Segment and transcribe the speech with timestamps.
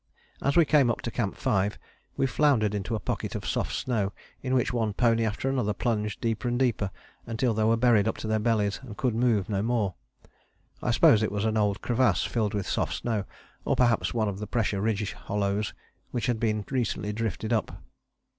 [0.41, 1.77] As we came up to Camp 5
[2.17, 6.19] we floundered into a pocket of soft snow in which one pony after another plunged
[6.19, 6.89] deeper and deeper
[7.27, 9.93] until they were buried up to their bellies and could move no more.
[10.81, 13.25] I suppose it was an old crevasse filled with soft snow,
[13.63, 15.75] or perhaps one of the pressure ridge hollows
[16.09, 17.79] which had been recently drifted up.